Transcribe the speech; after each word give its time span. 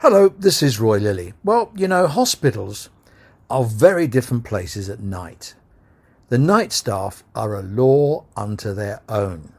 Hello, 0.00 0.28
this 0.28 0.62
is 0.62 0.78
Roy 0.78 0.98
Lilly. 0.98 1.34
Well, 1.42 1.72
you 1.74 1.88
know, 1.88 2.06
hospitals 2.06 2.88
are 3.50 3.64
very 3.64 4.06
different 4.06 4.44
places 4.44 4.88
at 4.88 5.00
night. 5.00 5.56
The 6.28 6.38
night 6.38 6.72
staff 6.72 7.24
are 7.34 7.56
a 7.56 7.62
law 7.62 8.24
unto 8.36 8.72
their 8.72 9.00
own. 9.08 9.52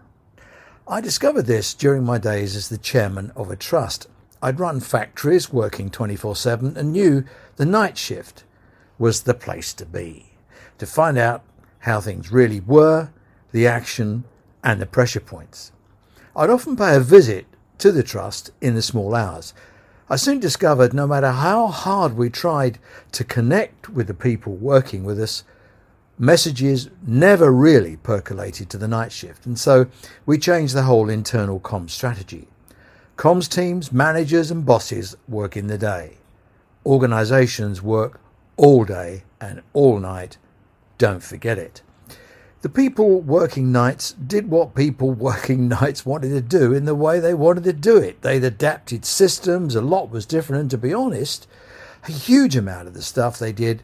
I 0.88 1.02
discovered 1.02 1.46
this 1.46 1.74
during 1.74 2.06
my 2.06 2.20
days 2.20 2.56
as 2.56 2.70
the 2.70 2.78
chairman 2.78 3.34
of 3.36 3.52
a 3.52 3.58
trust. 3.58 4.08
I'd 4.42 4.62
run 4.62 4.80
factories 4.80 5.52
working 5.52 5.90
24 5.90 6.38
7 6.38 6.78
and 6.78 6.94
knew 6.94 7.26
the 7.58 7.66
night 7.66 7.98
shift 7.98 8.46
was 8.98 9.24
the 9.24 9.34
place 9.34 9.74
to 9.74 9.86
be 9.86 10.28
to 10.78 10.86
find 10.86 11.18
out 11.18 11.44
how 11.80 12.00
things 12.00 12.32
really 12.32 12.62
were, 12.62 13.12
the 13.52 13.68
action, 13.68 14.24
and 14.64 14.82
the 14.82 14.86
pressure 14.86 15.20
points. 15.20 15.74
I'd 16.34 16.50
often 16.50 16.78
pay 16.78 16.96
a 16.96 17.02
visit 17.02 17.46
to 17.80 17.92
the 17.92 18.04
trust 18.04 18.52
in 18.62 18.76
the 18.76 18.82
small 18.82 19.14
hours 19.14 19.54
I 20.12 20.16
soon 20.16 20.40
discovered 20.40 20.92
no 20.92 21.06
matter 21.06 21.32
how 21.32 21.68
hard 21.68 22.18
we 22.18 22.32
tried 22.32 22.80
to 23.12 23.24
connect 23.24 23.90
with 23.90 24.08
the 24.08 24.16
people 24.16 24.56
working 24.56 25.04
with 25.04 25.20
us, 25.20 25.44
messages 26.18 26.90
never 27.06 27.52
really 27.52 27.98
percolated 27.98 28.72
to 28.72 28.80
the 28.80 28.88
night 28.88 29.12
shift. 29.12 29.46
And 29.46 29.60
so 29.60 29.86
we 30.26 30.40
changed 30.40 30.74
the 30.74 30.84
whole 30.84 31.10
internal 31.10 31.60
comms 31.60 31.92
strategy. 31.92 32.48
Comms 33.18 33.48
teams, 33.48 33.92
managers, 33.92 34.50
and 34.50 34.66
bosses 34.66 35.16
work 35.28 35.56
in 35.56 35.68
the 35.68 35.78
day. 35.78 36.18
Organizations 36.88 37.82
work 37.84 38.20
all 38.58 38.86
day 38.86 39.26
and 39.40 39.62
all 39.74 40.00
night. 40.00 40.38
Don't 40.98 41.22
forget 41.22 41.60
it. 41.60 41.84
The 42.62 42.70
people 42.70 43.22
working 43.22 43.72
nights 43.72 44.12
did 44.14 44.50
what 44.50 44.76
people 44.76 45.12
working 45.30 45.70
nights 45.70 46.06
wanted 46.06 46.30
to 46.30 46.42
do 46.42 46.74
in 46.74 46.86
the 46.86 46.96
way 46.96 47.20
they 47.20 47.34
wanted 47.34 47.64
to 47.66 47.74
do 47.74 47.98
it. 47.98 48.22
They'd 48.22 48.44
adapted 48.44 49.06
systems, 49.06 49.76
a 49.76 49.82
lot 49.82 50.10
was 50.10 50.26
different, 50.26 50.62
and 50.62 50.72
to 50.72 50.78
be 50.78 50.94
honest, 50.94 51.48
a 52.08 52.12
huge 52.12 52.56
amount 52.56 52.88
of 52.88 52.94
the 52.94 53.02
stuff 53.02 53.40
they 53.40 53.54
did 53.54 53.84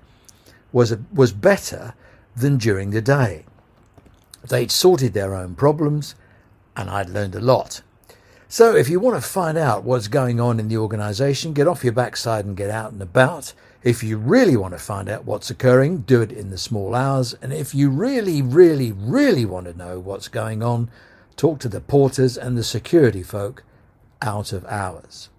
was, 0.72 0.96
was 1.14 1.32
better 1.32 1.94
than 2.36 2.58
during 2.58 2.92
the 2.92 3.02
day. 3.02 3.46
They'd 4.48 4.72
sorted 4.72 5.14
their 5.14 5.34
own 5.34 5.56
problems, 5.56 6.16
and 6.76 6.90
I'd 6.90 7.10
learned 7.10 7.36
a 7.36 7.40
lot. 7.40 7.82
So, 8.48 8.76
if 8.76 8.90
you 8.90 9.00
want 9.00 9.22
to 9.22 9.28
find 9.28 9.58
out 9.58 9.84
what's 9.84 10.08
going 10.08 10.40
on 10.40 10.60
in 10.60 10.68
the 10.68 10.78
organization, 10.78 11.54
get 11.54 11.68
off 11.68 11.84
your 11.84 11.94
backside 11.94 12.46
and 12.46 12.56
get 12.56 12.70
out 12.70 12.92
and 12.92 13.02
about. 13.02 13.54
If 13.86 14.02
you 14.02 14.18
really 14.18 14.58
want 14.58 14.74
to 14.74 14.80
find 14.80 15.08
out 15.08 15.26
what's 15.26 15.52
occurring, 15.52 16.00
do 16.00 16.20
it 16.20 16.32
in 16.32 16.50
the 16.50 16.58
small 16.58 16.96
hours. 16.96 17.36
And 17.36 17.54
if 17.54 17.76
you 17.76 17.92
really, 17.92 18.42
really, 18.42 18.92
really 18.92 19.46
want 19.46 19.68
to 19.68 19.78
know 19.78 20.00
what's 20.00 20.28
going 20.28 20.64
on, 20.64 20.90
talk 21.38 21.60
to 21.60 21.70
the 21.70 21.82
porters 21.82 22.36
and 22.36 22.58
the 22.58 22.64
security 22.64 23.22
folk 23.22 23.64
out 24.24 24.52
of 24.52 24.66
hours. 24.66 25.30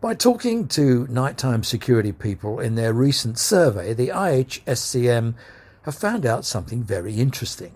By 0.00 0.14
talking 0.14 0.68
to 0.68 1.08
nighttime 1.10 1.64
security 1.64 2.12
people 2.12 2.60
in 2.60 2.76
their 2.76 2.92
recent 2.92 3.40
survey, 3.40 3.92
the 3.92 4.08
IHSCM 4.10 5.34
have 5.82 5.96
found 5.96 6.24
out 6.24 6.44
something 6.44 6.84
very 6.84 7.14
interesting. 7.14 7.72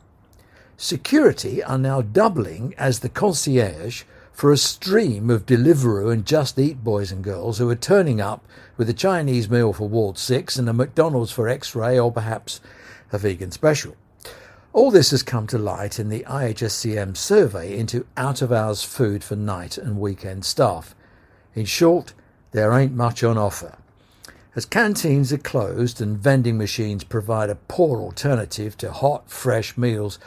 Security 0.76 1.60
are 1.60 1.76
now 1.76 2.02
doubling 2.02 2.72
as 2.78 3.00
the 3.00 3.08
concierge 3.08 4.04
for 4.38 4.52
a 4.52 4.56
stream 4.56 5.30
of 5.30 5.46
Deliveroo 5.46 6.12
and 6.12 6.24
Just 6.24 6.60
Eat 6.60 6.84
boys 6.84 7.10
and 7.10 7.24
girls 7.24 7.58
who 7.58 7.68
are 7.68 7.74
turning 7.74 8.20
up 8.20 8.46
with 8.76 8.88
a 8.88 8.92
Chinese 8.92 9.50
meal 9.50 9.72
for 9.72 9.88
Ward 9.88 10.16
6 10.16 10.54
and 10.54 10.68
a 10.68 10.72
McDonald's 10.72 11.32
for 11.32 11.48
X-ray 11.48 11.98
or 11.98 12.12
perhaps 12.12 12.60
a 13.10 13.18
vegan 13.18 13.50
special. 13.50 13.96
All 14.72 14.92
this 14.92 15.10
has 15.10 15.24
come 15.24 15.48
to 15.48 15.58
light 15.58 15.98
in 15.98 16.08
the 16.08 16.24
IHSCM 16.28 17.16
survey 17.16 17.76
into 17.76 18.06
out-of-hours 18.16 18.84
food 18.84 19.24
for 19.24 19.34
night 19.34 19.76
and 19.76 19.98
weekend 19.98 20.44
staff. 20.44 20.94
In 21.56 21.64
short, 21.64 22.14
there 22.52 22.72
ain't 22.78 22.94
much 22.94 23.24
on 23.24 23.36
offer. 23.36 23.76
As 24.54 24.64
canteens 24.64 25.32
are 25.32 25.38
closed 25.38 26.00
and 26.00 26.16
vending 26.16 26.56
machines 26.56 27.02
provide 27.02 27.50
a 27.50 27.56
poor 27.56 28.00
alternative 28.00 28.76
to 28.76 28.92
hot, 28.92 29.28
fresh 29.28 29.76
meals, 29.76 30.20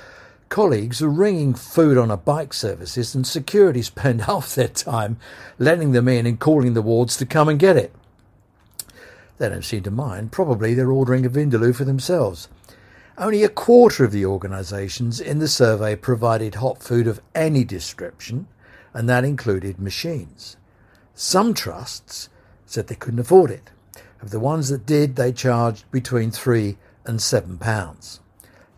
colleagues 0.51 1.01
are 1.01 1.09
ringing 1.09 1.53
food 1.53 1.97
on 1.97 2.11
a 2.11 2.17
bike 2.17 2.53
services 2.53 3.15
and 3.15 3.25
security 3.25 3.81
spend 3.81 4.21
half 4.25 4.53
their 4.53 4.67
time 4.67 5.17
letting 5.57 5.93
them 5.93 6.07
in 6.07 6.27
and 6.27 6.39
calling 6.39 6.75
the 6.75 6.81
wards 6.81 7.17
to 7.17 7.25
come 7.25 7.47
and 7.49 7.57
get 7.57 7.77
it. 7.77 7.95
They 9.39 9.49
don't 9.49 9.65
seem 9.65 9.81
to 9.83 9.91
mind. 9.91 10.31
Probably 10.31 10.73
they're 10.75 10.91
ordering 10.91 11.25
a 11.25 11.29
Vindaloo 11.29 11.73
for 11.73 11.85
themselves. 11.85 12.49
Only 13.17 13.43
a 13.43 13.49
quarter 13.49 14.03
of 14.03 14.11
the 14.11 14.25
organisations 14.25 15.19
in 15.21 15.39
the 15.39 15.47
survey 15.47 15.95
provided 15.95 16.55
hot 16.55 16.83
food 16.83 17.07
of 17.07 17.21
any 17.33 17.63
description, 17.63 18.47
and 18.93 19.07
that 19.09 19.23
included 19.23 19.79
machines. 19.79 20.57
Some 21.15 21.53
trusts 21.53 22.29
said 22.65 22.87
they 22.87 22.95
couldn't 22.95 23.19
afford 23.19 23.51
it. 23.51 23.71
Of 24.21 24.31
the 24.31 24.39
ones 24.39 24.67
that 24.69 24.85
did, 24.85 25.15
they 25.15 25.31
charged 25.31 25.89
between 25.91 26.29
three 26.29 26.77
and 27.05 27.21
seven 27.21 27.57
pounds. 27.57 28.19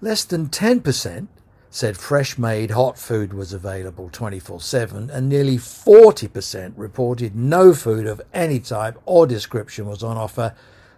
Less 0.02 0.24
than 0.24 0.50
10% 0.50 1.28
said 1.74 1.98
fresh 1.98 2.38
made 2.38 2.70
hot 2.70 3.00
food 3.00 3.34
was 3.34 3.52
available 3.52 4.08
24 4.12 4.62
7, 4.62 5.10
and 5.10 5.28
nearly 5.28 5.58
40% 5.58 6.74
reported 6.78 7.36
no 7.36 7.74
food 7.74 8.06
of 8.06 8.22
any 8.32 8.60
type 8.60 8.96
or 9.08 9.26
description 9.26 9.88
was 9.88 10.04
on 10.04 10.16
offer. 10.16 10.54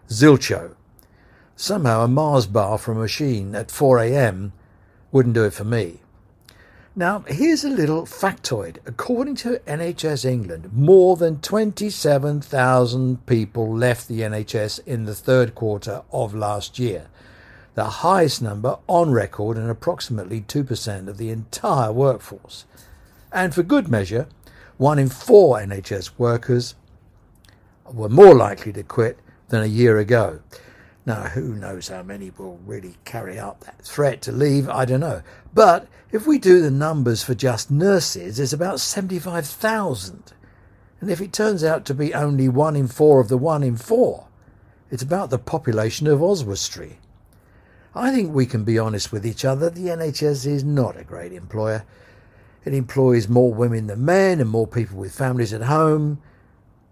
Zilcho. 0.09 0.75
Somehow 1.55 2.03
a 2.03 2.09
Mars 2.09 2.45
bar 2.45 2.77
from 2.77 2.97
a 2.97 3.01
machine 3.01 3.55
at 3.55 3.71
4 3.71 3.99
am 3.99 4.51
wouldn't 5.13 5.35
do 5.35 5.45
it 5.45 5.53
for 5.53 5.63
me. 5.63 6.01
Now, 6.93 7.19
here's 7.19 7.63
a 7.63 7.69
little 7.69 8.03
factoid. 8.03 8.79
According 8.85 9.35
to 9.35 9.61
NHS 9.65 10.25
England, 10.25 10.71
more 10.73 11.15
than 11.15 11.39
27,000 11.39 13.25
people 13.25 13.73
left 13.73 14.09
the 14.09 14.19
NHS 14.19 14.81
in 14.85 15.05
the 15.05 15.15
third 15.15 15.55
quarter 15.55 16.03
of 16.11 16.35
last 16.35 16.77
year 16.79 17.07
the 17.75 17.85
highest 17.85 18.41
number 18.41 18.77
on 18.87 19.11
record 19.11 19.57
and 19.57 19.69
approximately 19.69 20.41
2% 20.41 21.07
of 21.07 21.17
the 21.17 21.29
entire 21.29 21.91
workforce. 21.91 22.65
And 23.31 23.53
for 23.53 23.63
good 23.63 23.89
measure, 23.89 24.27
one 24.77 24.97
in 24.97 25.09
four 25.09 25.59
NHS 25.59 26.11
workers 26.17 26.75
were 27.85 28.09
more 28.09 28.33
likely 28.33 28.73
to 28.73 28.83
quit 28.83 29.19
than 29.49 29.61
a 29.61 29.67
year 29.67 29.99
ago. 29.99 30.39
Now, 31.05 31.23
who 31.23 31.53
knows 31.53 31.89
how 31.89 32.01
many 32.01 32.31
will 32.31 32.59
really 32.65 32.95
carry 33.03 33.37
out 33.37 33.61
that 33.61 33.81
threat 33.83 34.21
to 34.23 34.31
leave? 34.31 34.67
I 34.69 34.85
don't 34.85 35.01
know. 35.01 35.21
But 35.53 35.87
if 36.11 36.25
we 36.25 36.39
do 36.39 36.61
the 36.61 36.71
numbers 36.71 37.23
for 37.23 37.35
just 37.35 37.69
nurses, 37.69 38.39
it's 38.39 38.53
about 38.53 38.79
75,000. 38.79 40.33
And 41.01 41.11
if 41.11 41.21
it 41.21 41.33
turns 41.33 41.63
out 41.63 41.85
to 41.85 41.93
be 41.93 42.13
only 42.13 42.49
one 42.49 42.75
in 42.75 42.87
four 42.87 43.19
of 43.19 43.27
the 43.27 43.37
one 43.37 43.61
in 43.63 43.75
four, 43.75 44.27
it's 44.89 45.03
about 45.03 45.29
the 45.29 45.37
population 45.37 46.07
of 46.07 46.23
Oswestry. 46.23 46.99
I 47.97 48.11
think 48.11 48.33
we 48.33 48.45
can 48.45 48.65
be 48.65 48.77
honest 48.77 49.13
with 49.13 49.25
each 49.25 49.45
other. 49.45 49.69
The 49.69 49.87
NHS 49.87 50.45
is 50.45 50.65
not 50.65 50.99
a 50.99 51.05
great 51.05 51.31
employer. 51.31 51.85
It 52.65 52.73
employs 52.73 53.29
more 53.29 53.53
women 53.53 53.87
than 53.87 54.03
men 54.03 54.41
and 54.41 54.49
more 54.49 54.67
people 54.67 54.97
with 54.97 55.15
families 55.15 55.53
at 55.53 55.61
home. 55.61 56.21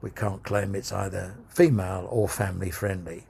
We 0.01 0.11
can't 0.11 0.43
claim 0.43 0.75
it's 0.75 0.93
either 0.93 1.35
female 1.49 2.07
or 2.09 2.29
family 2.29 2.71
friendly. 2.71 3.25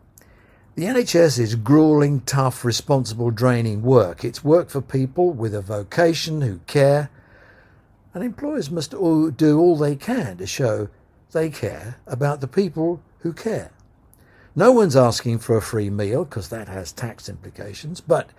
The 0.75 0.85
NHS 0.85 1.39
is 1.39 1.56
grueling, 1.56 2.22
tough, 2.22 2.63
responsible, 2.63 3.31
draining 3.31 3.81
work. 3.81 4.23
It's 4.23 4.44
work 4.44 4.69
for 4.69 4.81
people 4.81 5.31
with 5.31 5.56
a 5.56 5.62
vocation 5.62 6.41
who 6.41 6.59
care, 6.67 7.09
and 8.13 8.23
employers 8.23 8.69
must 8.69 8.91
do 8.91 9.59
all 9.59 9.78
they 9.78 9.95
can 9.95 10.38
to 10.38 10.45
show 10.45 10.89
they 11.31 11.50
care 11.50 11.97
about 12.06 12.41
the 12.41 12.47
people 12.47 13.01
who 13.19 13.33
care. 13.33 13.72
No 14.55 14.71
one's 14.71 14.95
asking 14.95 15.39
for 15.39 15.57
a 15.57 15.61
free 15.61 15.89
meal 15.89 16.25
because 16.25 16.49
that 16.49 16.67
has 16.67 16.91
tax 16.91 17.27
implications, 17.27 18.01
but 18.01 18.29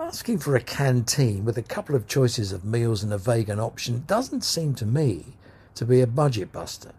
asking 0.00 0.38
for 0.38 0.56
a 0.56 0.60
canteen 0.60 1.44
with 1.44 1.56
a 1.56 1.62
couple 1.62 1.94
of 1.94 2.08
choices 2.08 2.50
of 2.50 2.64
meals 2.64 3.04
and 3.04 3.12
a 3.12 3.18
vegan 3.18 3.60
option 3.60 4.02
doesn't 4.08 4.42
seem 4.42 4.74
to 4.74 4.86
me 4.86 5.36
to 5.76 5.84
be 5.84 6.00
a 6.00 6.08
budget 6.08 6.50
buster. 6.52 6.90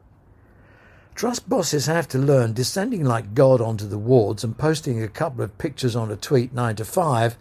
Trust 1.15 1.49
bosses 1.49 1.87
have 1.87 2.07
to 2.09 2.17
learn 2.17 2.53
descending 2.53 3.03
like 3.03 3.33
God 3.33 3.59
onto 3.59 3.85
the 3.85 3.97
wards 3.97 4.43
and 4.43 4.57
posting 4.57 5.03
a 5.03 5.09
couple 5.09 5.43
of 5.43 5.57
pictures 5.57 5.95
on 5.95 6.09
a 6.09 6.15
tweet 6.15 6.53
9 6.53 6.77
to 6.77 6.85
5 6.85 7.37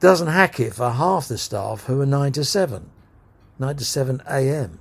doesn't 0.00 0.26
hack 0.26 0.58
it 0.58 0.74
for 0.74 0.90
half 0.90 1.28
the 1.28 1.38
staff 1.38 1.84
who 1.84 2.00
are 2.00 2.06
9 2.06 2.32
to 2.32 2.44
7, 2.44 2.90
9 3.60 3.76
to 3.76 3.84
7 3.84 4.22
a.m. 4.28 4.80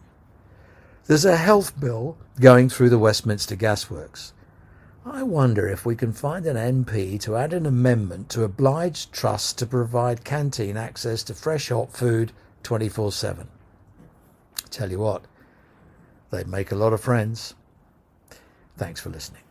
There's 1.06 1.26
a 1.26 1.38
health 1.38 1.80
bill 1.80 2.18
going 2.40 2.70
through 2.70 2.90
the 2.90 2.98
Westminster 2.98 3.56
Gasworks. 3.56 4.32
I 5.08 5.22
wonder 5.22 5.68
if 5.68 5.86
we 5.86 5.96
can 5.96 6.12
find 6.12 6.48
an 6.48 6.56
MP 6.56 7.20
to 7.22 7.36
add 7.36 7.54
an 7.54 7.68
amendment 7.68 8.28
to 8.30 8.44
oblige 8.44 9.12
trusts 9.12 9.54
to 9.54 9.68
provide 9.68 10.26
canteen 10.26 10.78
access 10.78 11.22
to 11.24 11.36
fresh 11.36 11.70
hot 11.70 11.94
food 11.94 12.32
24 12.64 13.12
7. 13.12 13.48
Tell 14.72 14.90
you 14.90 14.98
what, 14.98 15.26
they'd 16.32 16.48
make 16.48 16.72
a 16.72 16.76
lot 16.76 16.92
of 16.92 17.02
friends. 17.02 17.54
Thanks 18.78 19.00
for 19.00 19.12
listening. 19.12 19.45